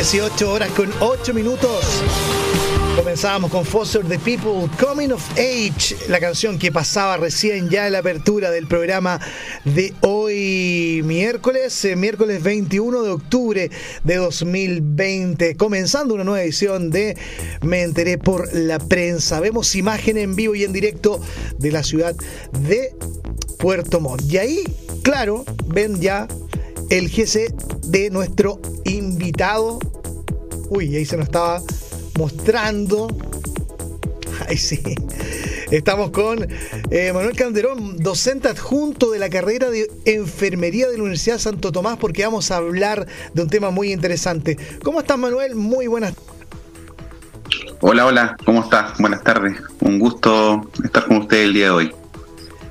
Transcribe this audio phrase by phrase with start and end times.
[0.00, 2.02] 18 horas con 8 minutos.
[2.96, 7.92] Comenzábamos con Foster the People, Coming of Age, la canción que pasaba recién ya en
[7.92, 9.20] la apertura del programa
[9.66, 13.70] de hoy, miércoles, eh, miércoles 21 de octubre
[14.02, 17.18] de 2020, comenzando una nueva edición de
[17.60, 19.38] Me enteré por la prensa.
[19.40, 21.20] Vemos imagen en vivo y en directo
[21.58, 22.16] de la ciudad
[22.58, 22.96] de
[23.58, 24.22] Puerto Montt.
[24.32, 24.64] Y ahí,
[25.02, 26.26] claro, ven ya
[26.90, 27.54] el GC
[27.86, 29.78] de nuestro invitado.
[30.68, 31.62] Uy, ahí se nos estaba
[32.18, 33.08] mostrando.
[34.48, 34.82] Ay, sí.
[35.70, 36.48] Estamos con
[36.90, 41.70] eh, Manuel Calderón, docente adjunto de la carrera de enfermería de la Universidad de Santo
[41.70, 44.58] Tomás, porque vamos a hablar de un tema muy interesante.
[44.82, 45.54] ¿Cómo estás, Manuel?
[45.54, 46.14] Muy buenas.
[47.80, 48.98] Hola, hola, ¿cómo estás?
[48.98, 49.56] Buenas tardes.
[49.80, 51.99] Un gusto estar con usted el día de hoy.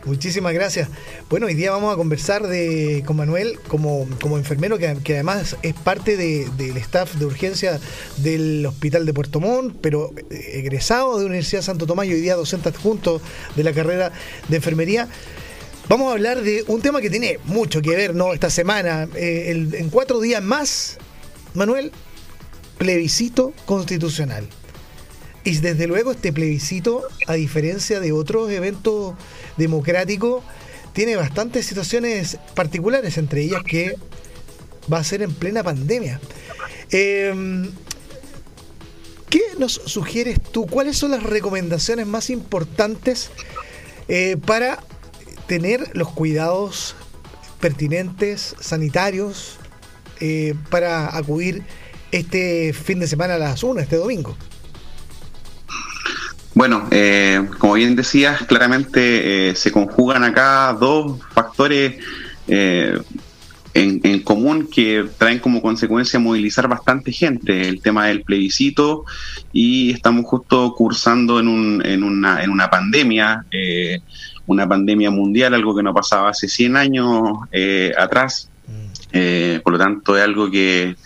[0.06, 0.90] Muchísimas gracias.
[1.30, 5.74] Bueno, hoy día vamos a conversar de, con Manuel como, como enfermero, que, además es
[5.74, 7.80] parte del staff de urgencia
[8.18, 12.36] del Hospital de Puerto Montt, pero egresado de la Universidad Santo Tomás y hoy día
[12.36, 13.22] docente adjunto
[13.56, 14.12] de la carrera
[14.48, 15.08] de enfermería.
[15.90, 18.34] Vamos a hablar de un tema que tiene mucho que ver ¿no?
[18.34, 19.10] esta semana.
[19.16, 20.98] Eh, en cuatro días más,
[21.56, 21.92] Manuel,
[22.78, 24.48] plebiscito constitucional.
[25.44, 29.16] Y desde luego este plebiscito, a diferencia de otros eventos
[29.58, 30.44] democráticos,
[30.94, 33.96] tiene bastantes situaciones particulares, entre ellas que
[34.92, 36.20] va a ser en plena pandemia.
[36.92, 37.72] Em,
[39.30, 40.66] ¿Qué nos sugieres tú?
[40.66, 43.30] ¿Cuáles son las recomendaciones más importantes
[44.08, 44.84] eh, para
[45.46, 46.96] tener los cuidados
[47.60, 49.58] pertinentes, sanitarios,
[50.20, 51.64] eh, para acudir
[52.12, 54.36] este fin de semana a las 1, este domingo?
[56.60, 61.96] Bueno, eh, como bien decías, claramente eh, se conjugan acá dos factores
[62.50, 63.00] eh,
[63.74, 67.70] en, común que traen como consecuencia movilizar bastante gente.
[67.70, 69.06] El tema del plebiscito
[69.54, 73.46] y estamos justo cursando en, un, en, una, en una pandemia,
[74.46, 77.38] una pandemia mundial, algo que no pasaba hace 100 años
[77.98, 78.50] atrás.
[78.68, 79.62] Mm.
[79.64, 80.98] por lo tanto, es algo que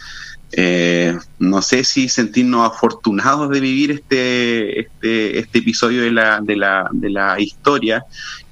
[0.55, 6.55] eh, no sé si sentirnos afortunados de vivir este, este, este episodio de la, de,
[6.55, 8.05] la, de la historia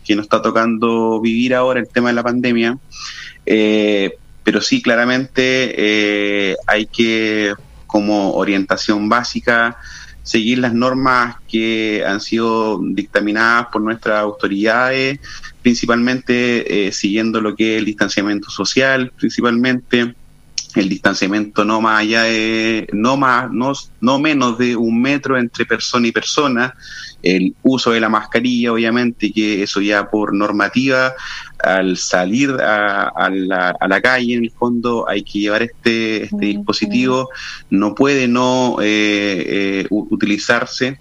[0.03, 2.75] que nos está tocando vivir ahora el tema de la pandemia.
[3.45, 7.53] Eh, pero sí, claramente eh, hay que,
[7.85, 9.78] como orientación básica,
[10.23, 15.19] seguir las normas que han sido dictaminadas por nuestras autoridades,
[15.62, 20.16] principalmente siguiendo lo que es el distanciamiento social, principalmente
[20.79, 25.65] el distanciamiento no más allá de, no más, no, no menos de un metro entre
[25.65, 26.75] persona y persona,
[27.23, 31.13] el uso de la mascarilla, obviamente, que eso ya por normativa,
[31.63, 37.29] al salir a, la, calle, en el fondo, hay que llevar este, este dispositivo,
[37.69, 40.99] no puede no eh, eh, utilizarse.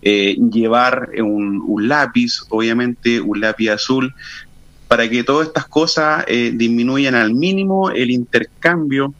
[0.00, 4.14] Eh, llevar un, un, lápiz, obviamente un lápiz azul,
[4.88, 9.14] para que todas estas cosas eh, disminuyan al mínimo el intercambio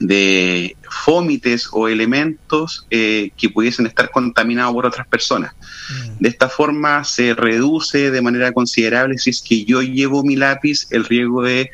[0.00, 5.54] de fómites o elementos eh, que pudiesen estar contaminados por otras personas.
[5.54, 6.18] Mm.
[6.18, 10.88] De esta forma se reduce de manera considerable si es que yo llevo mi lápiz
[10.90, 11.70] el riesgo de,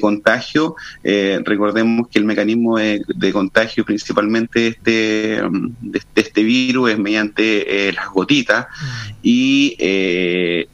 [0.00, 0.74] contagio.
[1.04, 4.88] Eh, recordemos que el mecanismo de, contagio principalmente de este,
[5.80, 9.10] de este virus es mediante las gotitas mm.
[9.22, 9.76] y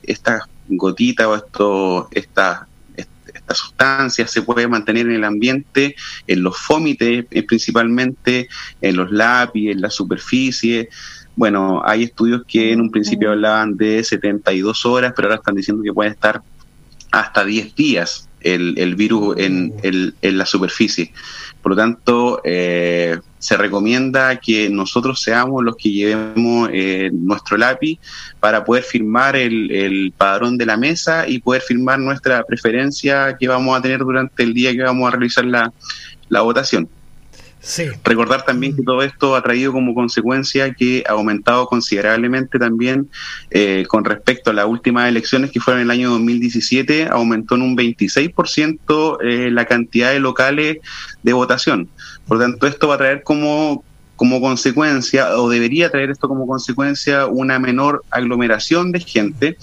[0.03, 5.97] estas gotita o esto, esta, esta sustancia se puede mantener en el ambiente,
[6.27, 8.49] en los fómites eh, principalmente,
[8.81, 10.89] en los lápices, en la superficie.
[11.37, 15.83] Bueno, hay estudios que en un principio hablaban de 72 horas, pero ahora están diciendo
[15.83, 16.43] que puede estar
[17.11, 21.13] hasta 10 días el, el virus en, el, en la superficie.
[21.63, 27.99] Por lo tanto, eh, se recomienda que nosotros seamos los que llevemos eh, nuestro lápiz
[28.41, 33.49] para poder firmar el, el, padrón de la mesa y poder firmar nuestra preferencia que
[33.49, 35.73] vamos a tener durante el día que vamos a realizar la,
[36.29, 36.89] la votación.
[38.05, 43.11] Recordar también que todo esto ha traído como consecuencia que ha aumentado considerablemente también
[43.51, 47.63] eh, con respecto a las últimas elecciones que fueron en el año 2017, aumentó en
[47.63, 50.79] un 26% eh, la cantidad de locales
[51.23, 51.89] de votación.
[52.27, 53.85] Por lo tanto, esto va a traer como,
[54.19, 59.57] como consecuencia, o debería traer esto como consecuencia, una menor aglomeración de gente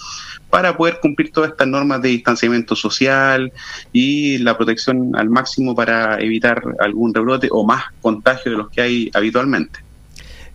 [0.49, 3.51] para poder cumplir todas estas normas de distanciamiento social
[3.91, 8.81] y la protección al máximo para evitar algún rebrote o más contagio de los que
[8.81, 9.79] hay habitualmente.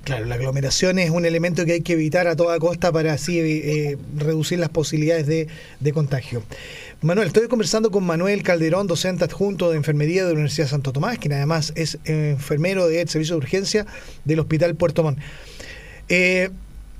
[0.04, 3.38] Claro, la aglomeración es un elemento que hay que evitar a toda costa para así
[3.38, 6.42] eh, reducir las posibilidades de, contagio.
[7.02, 10.92] Manuel, estoy conversando con Manuel Calderón, docente adjunto de enfermería de la Universidad de Santo
[10.92, 13.86] Tomás, quien además es enfermero del servicio de urgencia
[14.26, 15.18] del Hospital Puerto Montt.
[16.10, 16.50] Eh,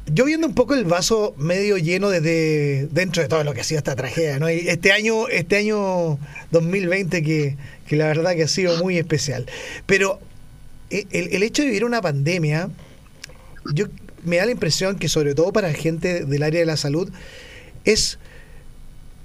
[0.06, 3.64] yo viendo un poco el vaso medio lleno desde dentro de todo lo que ha
[3.64, 4.48] sido esta tragedia, ¿no?
[4.48, 6.18] este año, este año
[6.50, 9.44] 2020 que, que la verdad que ha sido muy especial.
[9.84, 10.18] Pero
[10.88, 12.70] eh, el, el hecho de vivir una pandemia,
[13.74, 13.84] yo
[14.24, 17.10] me da la impresión que sobre todo para gente del área de la salud
[17.84, 18.18] es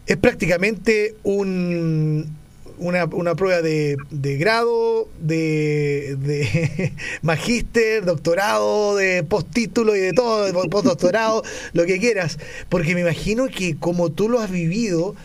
[0.05, 2.35] es prácticamente un,
[2.77, 10.45] una, una, prueba de, de grado, de, de magíster, doctorado, de postítulo y de todo,
[10.45, 11.43] de postdoctorado,
[11.73, 12.37] lo que quieras.
[12.69, 15.15] Porque me imagino que como tú lo has vivido,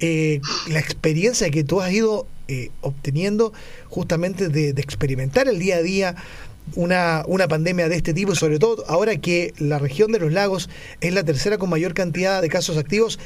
[0.00, 3.52] eh, la experiencia que tú has ido eh, obteniendo
[3.88, 6.14] justamente de, de, experimentar el día a día
[6.76, 10.32] una, una pandemia de este tipo y sobre todo ahora que la región de los
[10.32, 10.68] lagos
[11.00, 13.18] es la tercera con mayor cantidad de casos activos,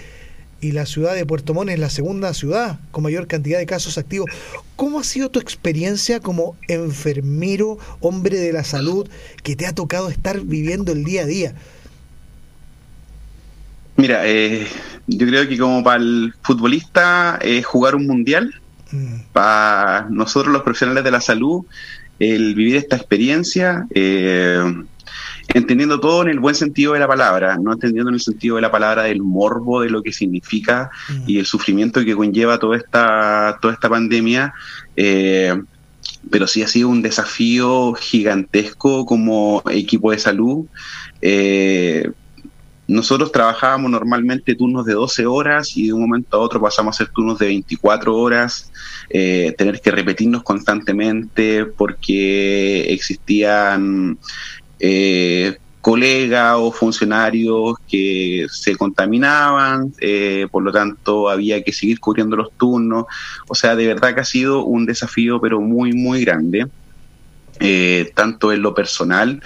[0.62, 3.98] y la ciudad de Puerto Montt es la segunda ciudad con mayor cantidad de casos
[3.98, 4.30] activos.
[4.76, 9.08] ¿Cómo ha sido tu experiencia como enfermero, hombre de la salud,
[9.42, 11.54] que te ha tocado estar viviendo el día a día?
[13.96, 14.66] Mira, eh,
[15.08, 18.54] yo creo que como para el futbolista eh, jugar un mundial,
[18.92, 19.32] mm.
[19.32, 21.64] para nosotros los profesionales de la salud,
[22.20, 24.62] el vivir esta experiencia, eh,
[25.54, 28.62] entendiendo todo en el buen sentido de la palabra, no entendiendo en el sentido de
[28.62, 31.22] la palabra del morbo de lo que significa mm.
[31.26, 34.54] y el sufrimiento que conlleva toda esta, toda esta pandemia.
[34.96, 35.54] Eh,
[36.30, 40.66] pero sí ha sido un desafío gigantesco como equipo de salud.
[41.20, 42.10] Eh,
[42.88, 46.96] nosotros trabajábamos normalmente turnos de 12 horas y de un momento a otro pasamos a
[46.96, 48.70] hacer turnos de 24 horas,
[49.08, 54.18] eh, tener que repetirnos constantemente porque existían
[54.84, 62.36] eh, colegas o funcionarios que se contaminaban, eh, por lo tanto había que seguir cubriendo
[62.36, 63.04] los turnos,
[63.48, 66.66] o sea, de verdad que ha sido un desafío pero muy, muy grande.
[67.64, 69.40] Eh, tanto en lo personal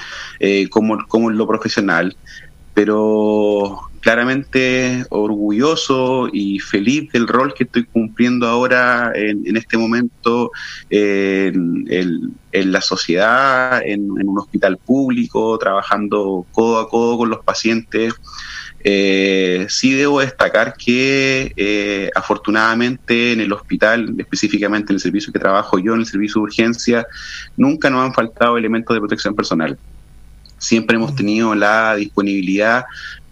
[0.71, 2.17] como, como en lo profesional,
[2.73, 10.53] pero claramente orgulloso y feliz del rol que estoy cumpliendo ahora en, este momento
[10.91, 18.14] en, la sociedad, en, un hospital público, trabajando codo a codo con los pacientes.
[18.85, 25.41] Eh, sí debo destacar que eh, afortunadamente en el hospital, específicamente en el servicio que
[25.41, 27.06] trabajo yo, en el servicio de urgencia,
[27.56, 29.76] nunca nos han faltado elementos de protección personal.
[30.59, 31.17] Siempre hemos mm.
[31.17, 32.85] tenido la disponibilidad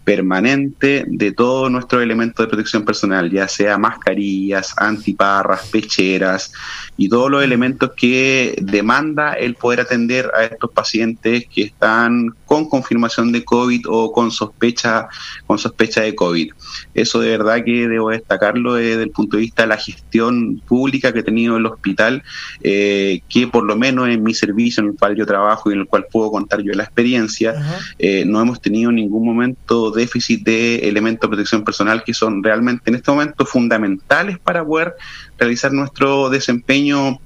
[0.05, 6.53] permanente de todos nuestros elementos de protección personal, ya sea mascarillas, antiparras, pecheras
[6.97, 12.69] y todos los elementos que demanda el poder atender a estos pacientes que están con
[12.69, 15.09] confirmación de COVID o con sospecha,
[15.47, 16.53] con sospecha de COVID.
[16.95, 21.12] Eso de verdad que debo destacarlo desde el punto de vista de la gestión pública
[21.12, 22.23] que he tenido el hospital,
[22.62, 25.81] eh, que por lo menos en mi servicio en el cual yo trabajo y en
[25.81, 27.55] el cual puedo contar yo la experiencia,
[27.99, 32.41] eh, no hemos tenido en ningún momento déficit de elementos de protección personal que son
[32.41, 34.95] realmente en este momento fundamentales para poder
[35.39, 37.19] realizar nuestro desempeño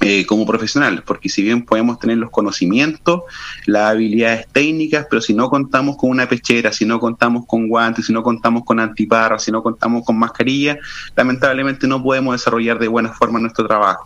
[0.00, 3.22] eh, como profesional, porque si bien podemos tener los conocimientos,
[3.66, 8.06] las habilidades técnicas, pero si no contamos con una pechera, si no contamos con guantes,
[8.06, 10.78] si no contamos con antiparras, si no contamos con mascarilla,
[11.16, 14.04] lamentablemente no podemos desarrollar de buena forma nuestro trabajo.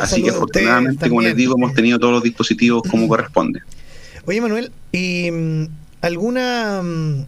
[0.00, 3.60] Así que afortunadamente, como les digo, hemos tenido todos los dispositivos como corresponde.
[4.26, 5.66] Oye Manuel, ¿y mm,
[6.00, 7.24] alguna mm,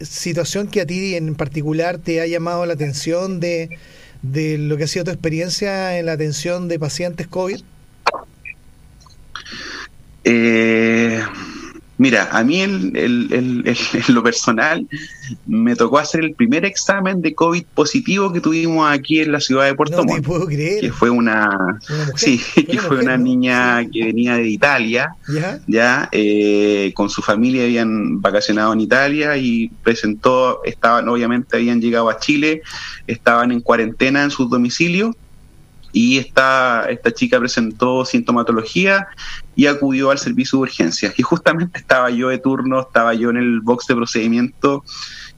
[0.00, 3.78] situación que a ti en particular te ha llamado la atención de
[4.22, 7.60] de lo que ha sido tu experiencia en la atención de pacientes COVID?
[10.24, 11.22] Eh,
[12.00, 13.62] Mira, a mí en
[14.08, 14.88] lo personal
[15.46, 19.66] me tocó hacer el primer examen de COVID positivo que tuvimos aquí en la ciudad
[19.66, 20.24] de Puerto Montt.
[20.24, 20.80] puedo creer.
[20.80, 21.78] Que fue una,
[22.16, 25.14] sí, que fue una niña que venía de Italia,
[25.66, 32.08] ya, eh, con su familia habían vacacionado en Italia y presentó, estaban, obviamente habían llegado
[32.08, 32.62] a Chile,
[33.06, 35.14] estaban en cuarentena en sus domicilios
[35.92, 39.08] y esta, esta chica presentó sintomatología
[39.56, 41.18] y acudió al servicio de urgencias.
[41.18, 44.84] Y justamente estaba yo de turno, estaba yo en el box de procedimiento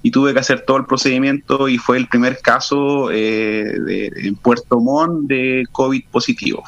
[0.03, 4.81] y tuve que hacer todo el procedimiento y fue el primer caso eh, en Puerto
[4.81, 6.65] Montt de COVID positivo.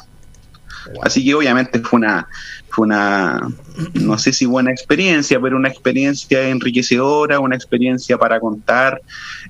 [1.03, 2.29] Así que obviamente fue una,
[2.69, 3.49] fue una,
[3.95, 9.01] no sé si buena experiencia, pero una experiencia enriquecedora, una experiencia para contar.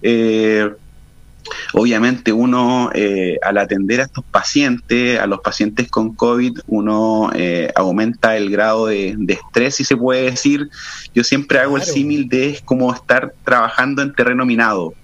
[0.01, 0.71] Eh,
[1.73, 7.71] obviamente uno eh, al atender a estos pacientes, a los pacientes con COVID, uno eh,
[7.75, 10.69] aumenta el grado de, estrés, si se puede decir.
[11.15, 14.95] Yo siempre hago el símil de es como estar trabajando en terreno minado.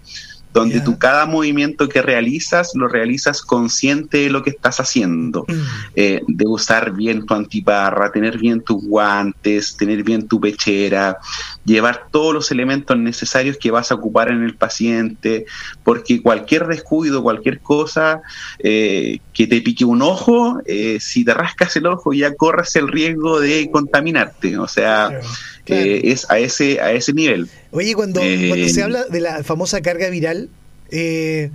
[0.53, 5.53] donde tú cada movimiento que realizas lo realizas consciente de lo que estás haciendo, mm.
[5.95, 11.19] eh, de usar bien tu antiparra, tener bien tus guantes, tener bien tu pechera,
[11.65, 15.45] llevar todos los elementos necesarios que vas a ocupar en el paciente,
[15.85, 18.23] porque cualquier descuido, cualquier cosa
[18.59, 22.89] eh, que te pique un ojo, eh, si te rascas el ojo ya corres el
[22.89, 25.21] riesgo de contaminarte, o sea,
[25.67, 27.49] es a ese, a ese nivel.
[27.71, 30.49] Oye, cuando, cuando se habla de la famosa carga viral,
[30.91, 31.51] eh,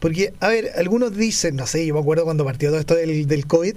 [0.00, 3.26] porque, a ver, algunos dicen, no sé, yo me acuerdo cuando partió todo esto del,
[3.26, 3.76] del COVID,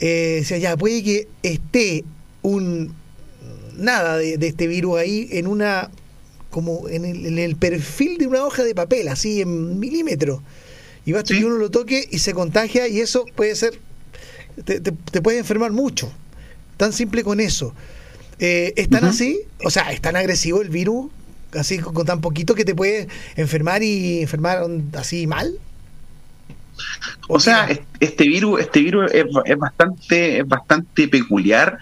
[0.00, 2.04] eh, decía, ya, puede que esté
[2.42, 2.94] un
[3.76, 5.90] nada de, este virus ahí en una
[6.50, 7.04] como en
[7.38, 10.40] el, perfil de una hoja de papel, así en milímetros.
[11.04, 13.80] Y basta que uno lo toque y se contagia y eso puede ser,
[14.64, 16.12] te, te, puede enfermar mucho.
[16.76, 17.74] Tan simple con eso.
[18.38, 19.40] Eh, ¿Están así?
[19.64, 21.10] O sea, ¿es tan agresivo el virus
[21.52, 24.64] así con, tan poquito que te puede enfermar y enfermar
[24.94, 25.58] así mal?
[27.28, 27.68] O, sea,
[28.00, 29.24] este virus, este virus es,
[29.56, 31.78] bastante, es bastante peculiar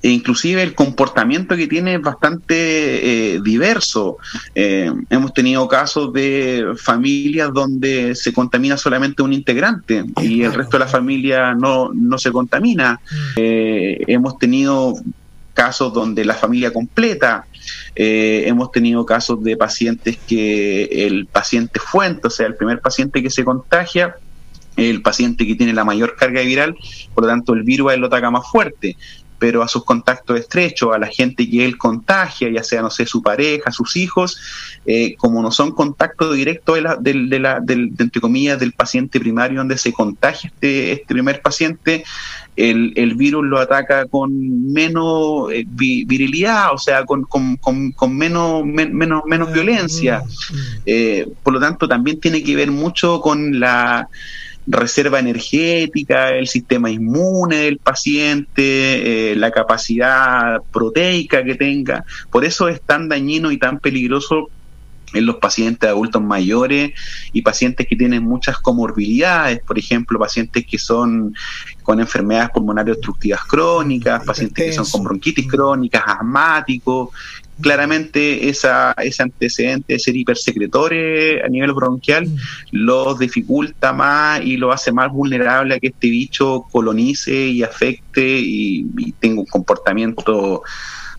[0.00, 2.54] e inclusive el comportamiento que tiene es bastante
[3.34, 4.18] eh, diverso.
[4.54, 10.78] Eh, hemos tenido casos de familias donde se contamina solamente un integrante y el resto
[10.78, 13.00] de la familia no, no se contamina.
[13.10, 13.16] Mm.
[13.36, 14.94] Eh, hemos tenido
[15.52, 17.44] casos donde la familia completa,
[17.96, 23.28] hemos tenido casos de pacientes que el paciente fuente, o sea, el primer paciente que
[23.28, 24.14] se contagia,
[24.76, 26.76] el paciente que tiene la mayor carga viral,
[27.12, 28.96] por lo tanto el virus lo ataca más fuerte
[29.38, 33.06] pero a sus contactos estrechos, a la gente que él contagia, ya sea, no sé,
[33.06, 34.40] su pareja, sus hijos,
[34.86, 39.58] eh, como no son contactos directos de la, de, la, entre comillas, del paciente primario
[39.58, 42.04] donde se contagia este, este primer paciente,
[42.56, 48.64] el, el, virus lo ataca con menos eh, virilidad, o sea, con, con, con, menos,
[48.66, 50.22] menos, menos violencia.
[50.24, 50.82] Mm, mm.
[50.86, 54.08] Eh, por lo tanto, también tiene que ver mucho con la
[54.68, 62.04] reserva energética, el sistema inmune del paciente, eh, la capacidad proteica que tenga.
[62.30, 64.50] Por eso es tan dañino y tan peligroso
[65.14, 66.92] en los pacientes adultos mayores
[67.32, 71.34] y pacientes que tienen muchas comorbilidades, por ejemplo, pacientes que son
[71.82, 77.08] con enfermedades pulmonares obstructivas crónicas, pacientes que son con bronquitis crónicas, asmáticos.
[77.60, 82.36] Claramente esa, ese antecedente de ser hipersecretores a nivel bronquial mm.
[82.72, 88.22] los dificulta más y lo hace más vulnerable a que este bicho colonice y afecte
[88.22, 90.62] y, y tenga un comportamiento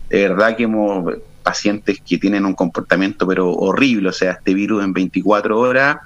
[0.08, 4.84] de verdad que hemos pacientes que tienen un comportamiento pero horrible, o sea, este virus
[4.84, 5.96] en 24 horas,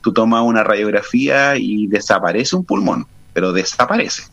[0.00, 4.24] tú tomas una radiografía y desaparece un pulmón, pero desaparece.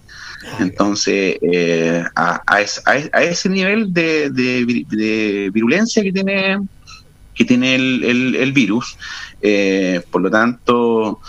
[0.59, 6.59] Entonces, eh, a, ese nivel de, virulencia que tiene,
[7.33, 8.97] que tiene el, virus,
[9.41, 11.19] eh, por lo tanto,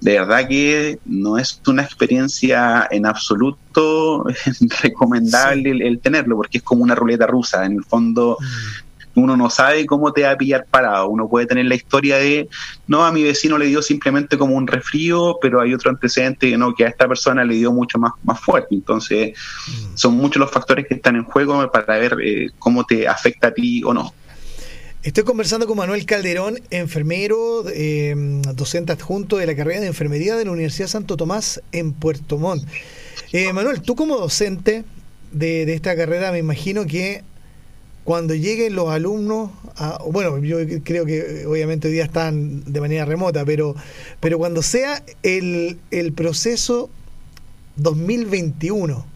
[0.00, 4.24] de verdad que no es una experiencia en absoluto
[4.82, 7.64] recomendable el, tenerlo, porque es como una ruleta rusa.
[7.64, 8.91] En el fondo, mm.
[9.14, 11.08] Uno no sabe cómo te va a pillar parado.
[11.08, 12.48] Uno puede tener la historia de,
[12.86, 16.58] no, a mi vecino le dio simplemente como un resfrío, pero hay otro antecedente que
[16.58, 18.74] no, que a esta persona le dio mucho más, más fuerte.
[18.74, 19.36] Entonces,
[19.68, 19.96] mm.
[19.96, 23.54] son muchos los factores que están en juego para ver eh, cómo te afecta a
[23.54, 24.12] ti o no.
[25.02, 28.14] Estoy conversando con Manuel Calderón, enfermero, eh,
[28.54, 32.62] docente adjunto de la carrera de enfermería de la Universidad Santo Tomás en Puerto Montt.
[33.32, 34.84] Eh, Manuel, tú como docente
[35.32, 37.24] de, esta carrera, me imagino que
[38.04, 39.50] cuando lleguen los alumnos,
[40.10, 43.76] bueno, yo creo que obviamente hoy día están de manera remota, pero,
[44.20, 46.90] pero cuando sea el, el proceso
[47.76, 49.06] 2021,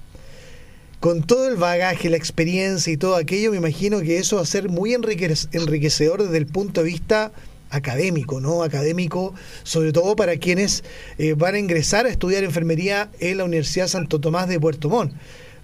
[1.01, 4.47] con todo el bagaje, la experiencia y todo aquello, me imagino que eso va a
[4.47, 7.33] ser muy enriquecedor desde el punto de vista
[7.71, 8.63] académico, ¿no?
[8.63, 10.85] Académico, sobre todo para quienes
[11.19, 15.13] eh, van a ingresar a estudiar enfermería en la Universidad Santo Tomás de Puerto Montt.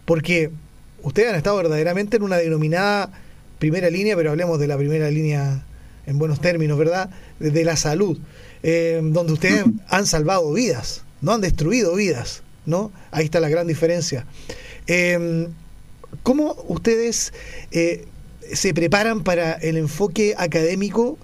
[0.04, 0.50] Porque
[1.02, 3.10] ustedes han estado verdaderamente en una denominada
[3.58, 5.64] primera línea, pero hablemos de la primera línea
[6.06, 7.10] en buenos términos, ¿verdad?
[7.38, 8.18] De la salud,
[8.62, 12.90] eh, donde ustedes han salvado vidas, no han destruido vidas, ¿no?
[13.10, 14.26] Ahí está la gran diferencia.
[14.86, 15.48] Eh,
[16.22, 17.32] ¿Cómo ustedes
[17.70, 18.04] eh,
[18.52, 21.18] se preparan para el enfoque académico?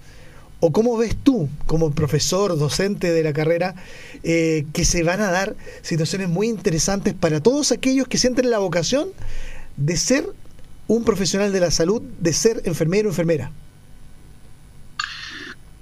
[0.60, 3.76] ¿O cómo ves tú, como profesor, docente de la carrera,
[4.24, 8.58] eh, que se van a dar situaciones muy interesantes para todos aquellos que sienten la
[8.58, 9.10] vocación
[9.78, 10.26] de ser
[10.88, 13.50] un profesional de la salud, de ser enfermero o enfermera?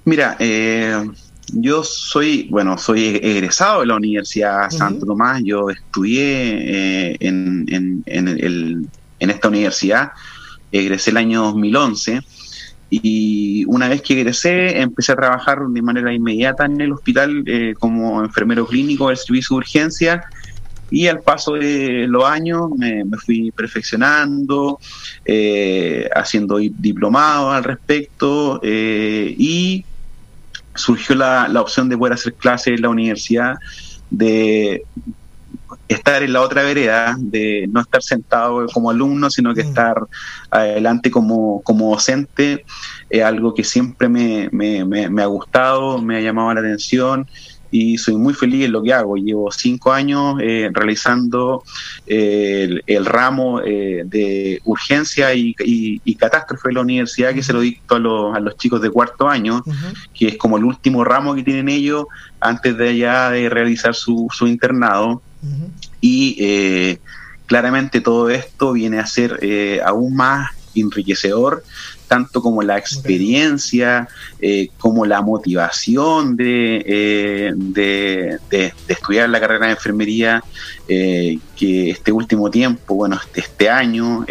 [0.05, 1.05] Mira, eh,
[1.53, 8.03] yo soy, bueno, soy egresado de la Universidad Santo Tomás, yo estudié eh, en, en,
[8.07, 8.87] en, el,
[9.19, 10.13] en, esta universidad,
[10.71, 12.21] egresé el año 2011
[12.91, 17.75] Y una vez que egresé, empecé a trabajar de manera inmediata en el hospital eh,
[17.79, 20.25] como enfermero clínico del servicio de urgencia
[20.91, 24.79] y al paso de los años me, fui perfeccionando,
[25.25, 29.85] eh, haciendo diplomado al respecto eh, y
[30.75, 33.57] surgió la, la, opción de poder hacer clases en la universidad,
[34.11, 34.85] de
[35.89, 39.69] estar en la otra vereda, de no estar sentado como alumno, sino que mm.
[39.69, 40.03] estar
[40.51, 42.65] adelante como, como docente,
[43.09, 47.27] es algo que siempre me, me, me, ha gustado, me ha llamado la atención
[47.71, 49.17] y soy muy feliz en lo que hago.
[49.17, 51.63] Llevo cinco años eh, realizando
[52.07, 57.61] eh, el, ramo eh, de urgencia y, y, catástrofe de la universidad que se lo
[57.61, 59.63] dicto a los, a los chicos de cuarto año,
[60.15, 62.07] que es como el último ramo que tienen ellos
[62.41, 65.23] antes de ya de realizar su, su internado.
[66.01, 66.99] Y
[67.47, 69.39] claramente todo esto viene a ser
[69.85, 71.63] aún más enriquecedor
[72.07, 74.09] tanto como la experiencia,
[74.41, 80.43] eh, como la motivación de, eh, de, estudiar la carrera de enfermería,
[80.89, 84.25] eh, que este último tiempo, bueno, este, este año,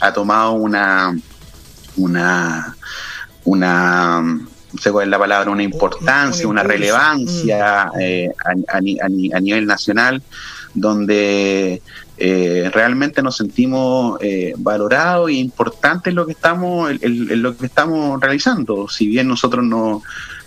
[0.00, 1.16] ha tomado una,
[1.96, 2.76] una,
[3.44, 8.68] una no sé cuál es la palabra, una importancia, una relevancia mm.
[8.70, 10.22] a, a, nivel nacional,
[10.74, 11.80] donde
[12.18, 17.66] eh, realmente nos sentimos eh, valorados e importantes en lo que estamos en, lo que
[17.66, 20.02] estamos realizando si bien nosotros no,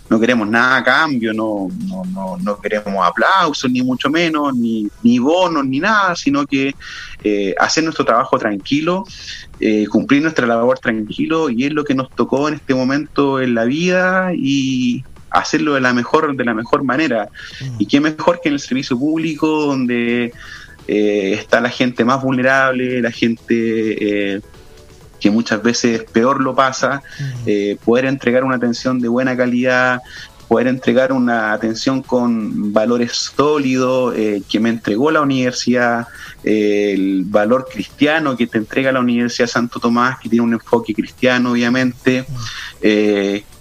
[0.09, 5.19] no queremos nada a cambio no, no, no, queremos aplausos ni mucho menos ni, ni
[5.19, 6.73] bonos ni nada sino que
[7.23, 9.03] eh, hacer nuestro trabajo tranquilo
[9.59, 13.53] eh, cumplir nuestra labor tranquilo y es lo que nos tocó en este momento en
[13.53, 17.29] la vida y hacerlo de la mejor de la mejor manera
[17.61, 17.75] mm.
[17.77, 20.33] y qué mejor que en el servicio público donde
[20.87, 24.41] eh, está la gente más vulnerable, la gente eh,
[25.19, 27.03] que muchas veces peor lo pasa,
[27.45, 30.01] eh, poder entregar una atención de buena calidad,
[30.47, 34.15] poder entregar una atención con valores sólidos
[34.49, 36.07] que me entregó la universidad,
[36.43, 41.51] el valor cristiano que te entrega la Universidad Santo Tomás, que tiene un enfoque cristiano,
[41.51, 42.25] obviamente.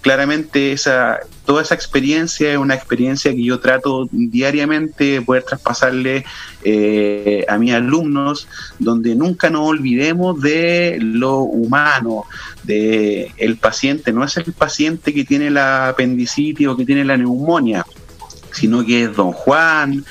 [0.01, 6.25] Claramente esa, toda esa experiencia es una experiencia que yo trato diariamente de poder traspasarle
[6.65, 12.25] eh, a mis alumnos, donde nunca nos olvidemos de lo humano,
[12.65, 14.13] de el paciente.
[14.13, 17.85] No es el paciente que tiene la apendicitis o que tiene la neumonía,
[18.53, 20.05] sino que es don Juan,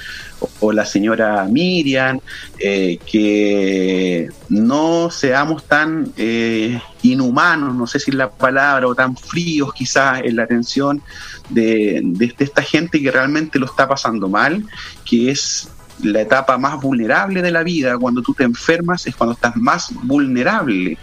[0.59, 2.19] o la señora Miriam,
[2.59, 9.15] eh, que no seamos tan eh, inhumanos, no sé si es la palabra, o tan
[9.15, 11.01] fríos quizás en la atención
[11.49, 14.65] de, de, esta gente que realmente lo está pasando mal,
[15.05, 15.69] que es
[16.03, 19.91] la etapa más vulnerable de la vida, cuando tú te enfermas es cuando estás más
[20.03, 20.97] vulnerable.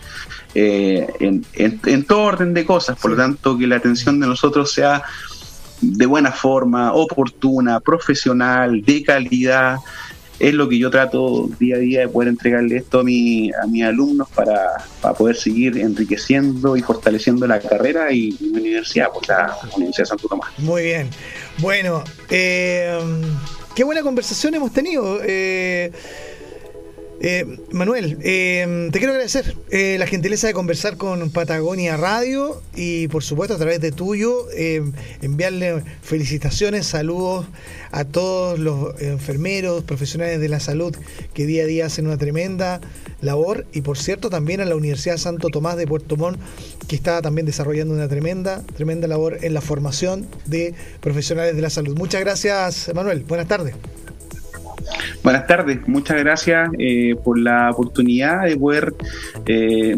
[0.56, 4.70] Eh, en, en, todo orden de cosas, por lo tanto que la atención de nosotros
[4.70, 5.02] sea
[5.80, 9.78] de buena forma, oportuna, profesional, de calidad.
[10.38, 13.66] Es lo que yo trato día a día de poder entregarle esto a, mi, a
[13.68, 14.84] mis alumnos para,
[15.16, 20.28] poder seguir enriqueciendo y fortaleciendo la carrera y mi universidad, pues la Universidad de Santo
[20.28, 20.50] Tomás.
[20.58, 21.08] Muy bien.
[21.58, 22.98] Bueno, eh,
[23.76, 25.20] qué buena conversación hemos tenido.
[25.22, 25.92] Eh,
[27.26, 33.08] eh, Manuel, eh, te quiero agradecer eh, la gentileza de conversar con Patagonia Radio y
[33.08, 34.46] por supuesto a través de tuyo
[35.22, 37.46] enviarle felicitaciones, saludos
[37.92, 40.94] a todos los enfermeros, profesionales de la salud
[41.32, 42.82] que día a día hacen una tremenda
[43.22, 46.38] labor y por cierto también a la Universidad Santo Tomás de Puerto Montt
[46.88, 51.70] que está también desarrollando una tremenda, tremenda labor en la formación de profesionales de la
[51.70, 51.96] salud.
[51.96, 53.74] Muchas gracias Manuel, buenas tardes.
[55.22, 58.94] Buenas tardes, muchas gracias eh, por la oportunidad de poder
[59.46, 59.96] eh,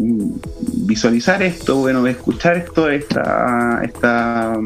[0.85, 4.57] visualizar esto, bueno, de escuchar esto, esta, esta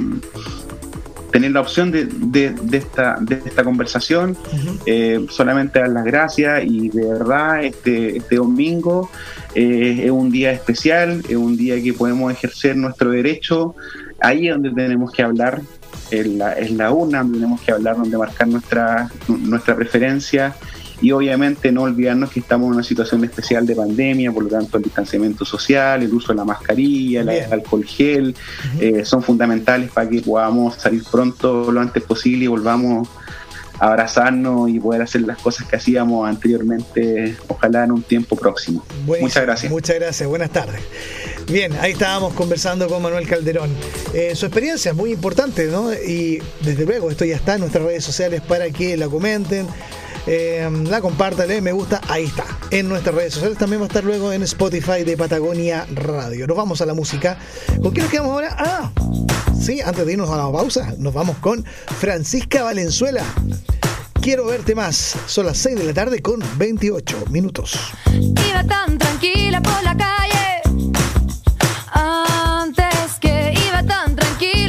[1.31, 4.37] tener la opción de, de, esta, de esta conversación.
[4.85, 9.09] Eh, solamente dar las gracias y de verdad este, este domingo
[9.55, 13.75] es un día especial, es un día que podemos ejercer nuestro derecho.
[14.19, 15.61] Ahí es donde tenemos que hablar
[16.11, 20.55] es la, es la urna donde tenemos que hablar, donde marcar nuestra, nuestra preferencia
[21.01, 24.77] y obviamente no olvidarnos que estamos en una situación especial de pandemia, por lo tanto
[24.77, 28.35] el distanciamiento social, el uso de la mascarilla, el alcohol gel,
[28.79, 33.09] eh, son fundamentales para que podamos salir pronto lo antes posible y volvamos
[33.79, 38.85] a abrazarnos y poder hacer las cosas que hacíamos anteriormente, ojalá en un tiempo próximo.
[39.07, 39.71] muchas gracias.
[39.71, 40.81] Muchas gracias, buenas tardes.
[41.47, 43.69] Bien, ahí estábamos conversando con Manuel Calderón.
[44.13, 45.93] Eh, su experiencia es muy importante, ¿no?
[45.93, 49.67] Y desde luego, esto ya está en nuestras redes sociales para que la comenten.
[50.27, 52.45] eh, la comparta, le me gusta, ahí está.
[52.69, 56.47] En nuestras redes sociales también va a estar luego en Spotify de Patagonia Radio.
[56.47, 57.37] Nos vamos a la música.
[57.81, 58.55] ¿Con quién nos quedamos ahora?
[58.57, 58.91] Ah,
[59.59, 61.65] sí, antes de irnos a la pausa, nos vamos con
[61.99, 63.23] Francisca Valenzuela.
[64.21, 65.15] Quiero verte más.
[65.25, 67.79] Son las 6 de la tarde con 28 minutos.
[68.07, 68.63] Iba